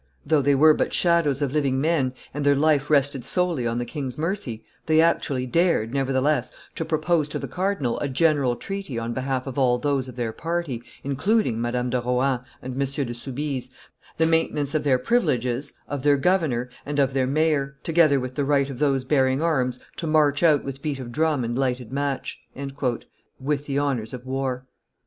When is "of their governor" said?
15.87-16.71